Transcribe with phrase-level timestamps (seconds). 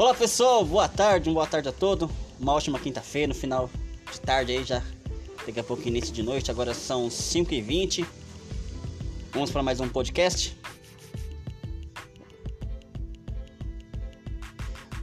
[0.00, 2.08] Olá pessoal, boa tarde, uma boa tarde a todos.
[2.40, 3.68] Uma ótima quinta-feira, no final
[4.10, 4.82] de tarde aí já.
[5.44, 8.06] Daqui a pouco início de noite, agora são 5h20.
[9.30, 10.56] Vamos para mais um podcast.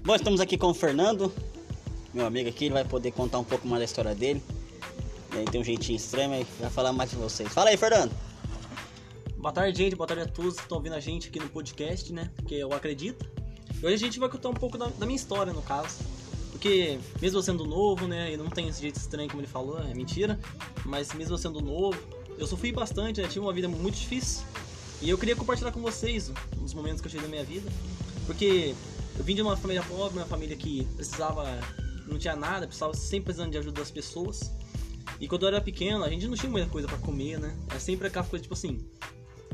[0.03, 1.31] Bom, estamos aqui com o Fernando,
[2.11, 4.41] meu amigo aqui, ele vai poder contar um pouco mais da história dele.
[5.31, 7.53] E aí tem um jeitinho estranho, mas vai falar mais de vocês.
[7.53, 8.15] Fala aí, Fernando!
[9.37, 9.95] Boa tarde, gente.
[9.95, 12.31] Boa tarde a todos que estão ouvindo a gente aqui no podcast, né?
[12.47, 13.36] Que eu acredito.
[13.81, 15.97] Hoje a gente vai contar um pouco da, da, minha história, no caso.
[16.51, 18.33] Porque, mesmo sendo novo, né?
[18.33, 20.39] E não tem esse jeito estranho como ele falou, é mentira.
[20.83, 21.97] Mas mesmo sendo novo,
[22.37, 23.27] eu sofri bastante, né?
[23.27, 24.43] Tive uma vida muito difícil.
[24.99, 26.31] E eu queria compartilhar com vocês
[26.63, 27.71] os momentos que eu tive na minha vida.
[28.25, 28.73] Porque
[29.15, 31.45] eu vim de uma família pobre, uma família que precisava,
[32.07, 34.51] não tinha nada, precisava sempre precisando de ajuda das pessoas.
[35.19, 37.55] E quando eu era pequeno, a gente não tinha muita coisa para comer, né?
[37.75, 38.83] É sempre aquela coisa tipo assim.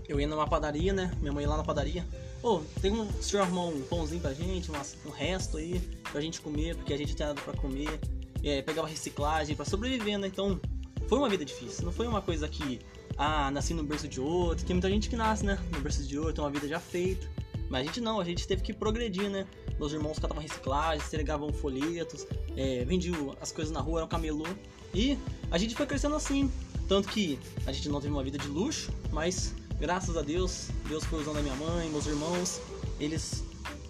[0.07, 1.11] Eu ia numa padaria, né?
[1.19, 2.05] Minha mãe ia lá na padaria.
[2.43, 5.79] Ô, oh, tem um senhor arrumar um pãozinho pra gente, um resto aí
[6.11, 8.01] pra gente comer, porque a gente não tinha nada pra comer.
[8.43, 10.27] É, pegava reciclagem para sobreviver, né?
[10.27, 10.59] Então,
[11.07, 11.85] foi uma vida difícil.
[11.85, 12.81] Não foi uma coisa que,
[13.17, 14.57] ah, nasci no berço de ouro.
[14.61, 15.57] Tem muita gente que nasce, né?
[15.71, 17.25] No berço de ouro, tem uma vida já feita.
[17.69, 19.47] Mas a gente não, a gente teve que progredir, né?
[19.79, 24.45] Meus irmãos catavam reciclagem, entregavam folhetos, é, vendiam as coisas na rua, era um camelô.
[24.93, 25.17] E
[25.49, 26.51] a gente foi crescendo assim.
[26.89, 31.03] Tanto que a gente não teve uma vida de luxo, mas graças a Deus, Deus
[31.03, 32.61] foi usando a minha mãe, meus irmãos,
[32.99, 33.43] eles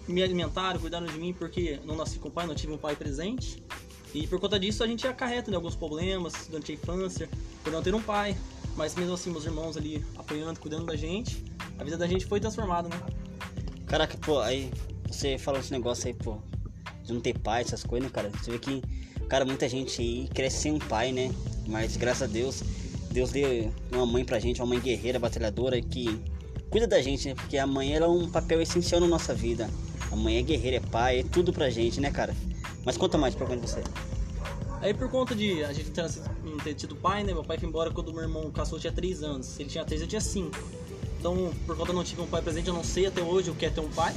[0.06, 3.62] me alimentaram, cuidaram de mim porque não nasci com pai, não tive um pai presente.
[4.14, 7.28] E por conta disso a gente acarreta né, alguns problemas durante a infância,
[7.62, 8.36] por não ter um pai.
[8.76, 11.44] Mas mesmo assim, meus irmãos ali apoiando, cuidando da gente,
[11.78, 13.00] a vida da gente foi transformada, né?
[13.86, 14.70] Caraca, pô, aí
[15.08, 16.38] você falou esse negócio aí, pô,
[17.02, 18.30] de não ter pai, essas coisas, né, cara?
[18.30, 18.82] Você vê que,
[19.28, 21.32] cara, muita gente aí cresce sem um pai, né?
[21.66, 22.62] Mas graças a Deus,
[23.14, 26.20] Deus deu uma mãe pra gente, uma mãe guerreira, batalhadora, que
[26.68, 27.34] cuida da gente, né?
[27.36, 29.70] Porque a mãe ela é um papel essencial na nossa vida.
[30.10, 32.34] A mãe é guerreira, é pai, é tudo pra gente, né, cara?
[32.84, 33.84] Mas conta mais pra você.
[34.80, 35.92] Aí por conta de a gente
[36.42, 37.32] não ter tido pai, né?
[37.32, 39.46] Meu pai foi embora quando meu irmão caçou tinha 3 anos.
[39.46, 40.50] Se ele tinha 3, eu tinha 5.
[41.20, 43.54] Então, por conta de não tive um pai presente, eu não sei até hoje o
[43.54, 44.12] que é ter um pai.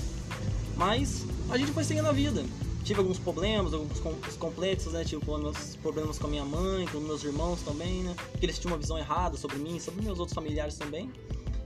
[0.75, 2.44] Mas a gente foi seguindo a vida.
[2.83, 3.99] Tive alguns problemas, alguns
[4.38, 5.03] complexos, né?
[5.03, 8.15] Tive problemas, problemas com a minha mãe, com meus irmãos também, né?
[8.31, 11.11] Porque eles tinham uma visão errada sobre mim, sobre meus outros familiares também.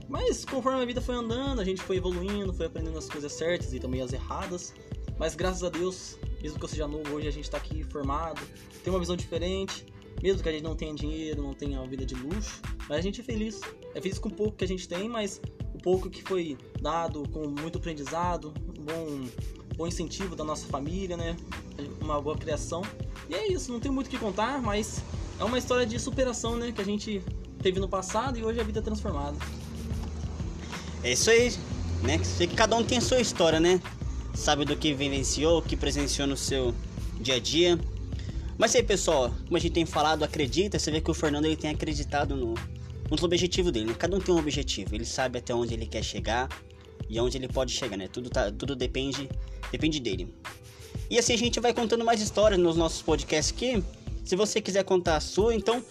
[0.08, 3.72] Mas conforme a vida foi andando, a gente foi evoluindo, foi aprendendo as coisas certas
[3.72, 4.74] e também as erradas.
[5.18, 8.40] Mas graças a Deus, mesmo que eu seja novo hoje, a gente está aqui formado,
[8.82, 9.86] tem uma visão diferente.
[10.22, 13.00] Mesmo que a gente não tenha dinheiro, não tenha uma vida de luxo, mas a
[13.00, 13.60] gente é feliz.
[13.94, 15.40] É feliz com o pouco que a gente tem, mas
[15.74, 19.28] o pouco que foi dado com muito aprendizado, um bom,
[19.82, 21.36] bom incentivo da nossa família, né?
[22.00, 22.82] Uma boa criação.
[23.28, 25.02] E é isso, não tem muito o que contar, mas
[25.40, 26.70] é uma história de superação, né?
[26.70, 27.20] Que a gente
[27.60, 29.36] teve no passado e hoje a vida é transformada.
[31.02, 31.52] É isso aí,
[32.00, 32.20] né?
[32.38, 33.80] Que cada um tem a sua história, né?
[34.34, 36.72] Sabe do que vivenciou, o que presenciou no seu
[37.20, 37.76] dia a dia.
[38.56, 41.56] Mas aí, pessoal, como a gente tem falado, acredita, você vê que o Fernando ele
[41.56, 43.86] tem acreditado no, no objetivo dele.
[43.86, 43.94] Né?
[43.98, 46.48] Cada um tem um objetivo, ele sabe até onde ele quer chegar
[47.12, 48.08] e aonde ele pode chegar, né?
[48.08, 49.28] Tudo, tá, tudo depende,
[49.70, 50.34] depende dele.
[51.10, 53.84] E assim a gente vai contando mais histórias nos nossos podcasts aqui.
[54.24, 55.84] Se você quiser contar a sua, então,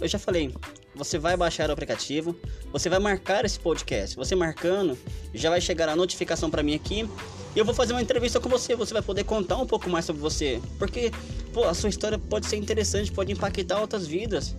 [0.00, 0.50] eu já falei,
[0.94, 2.34] você vai baixar o aplicativo,
[2.72, 4.16] você vai marcar esse podcast.
[4.16, 4.96] Você marcando,
[5.34, 7.06] já vai chegar a notificação para mim aqui.
[7.54, 10.06] E eu vou fazer uma entrevista com você, você vai poder contar um pouco mais
[10.06, 10.58] sobre você.
[10.78, 11.10] Porque,
[11.52, 14.56] pô, a sua história pode ser interessante, pode impactar outras vidas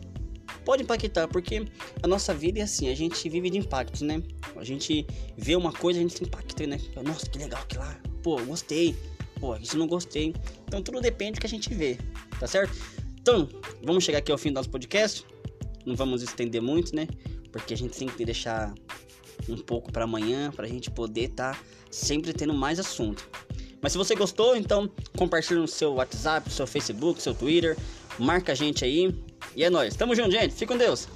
[0.64, 1.66] pode impactar, porque
[2.02, 4.22] a nossa vida é assim, a gente vive de impactos, né?
[4.56, 5.06] A gente
[5.38, 6.80] vê uma coisa, a gente se impacta, né?
[7.04, 8.00] Nossa, que legal que lá.
[8.22, 8.96] Pô, gostei.
[9.40, 10.34] Pô, isso não gostei.
[10.66, 11.98] Então tudo depende do que a gente vê,
[12.40, 12.76] tá certo?
[13.20, 13.48] Então,
[13.84, 15.26] vamos chegar aqui ao fim do nosso podcast.
[15.86, 17.08] Não vamos estender muito, né?
[17.52, 18.74] Porque a gente tem que deixar
[19.50, 23.30] um pouco para amanhã, pra gente poder estar tá sempre tendo mais assunto.
[23.82, 27.78] Mas se você gostou, então compartilhe no seu WhatsApp, seu Facebook, seu Twitter,
[28.18, 29.14] marca a gente aí,
[29.56, 29.96] e é nóis.
[29.96, 30.54] Tamo junto, gente.
[30.54, 31.08] Fique com Deus.